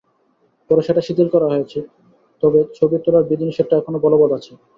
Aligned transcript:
পরে 0.69 0.81
সেটা 0.87 1.01
শিথিল 1.07 1.27
করা 1.33 1.47
হয়েছে, 1.53 1.79
তবে 2.43 2.59
ছবি 2.77 2.95
তোলার 3.03 3.27
বিধিনিষেধটা 3.29 3.75
এখনো 3.77 3.97
বলবৎ 4.05 4.31
আছে। 4.37 4.51